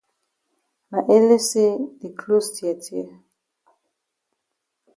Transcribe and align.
Na 0.91 0.99
ele 1.15 1.37
say 1.49 1.69
the 2.01 2.09
closs 2.19 2.47
tear 2.55 2.75
tear. 2.85 3.09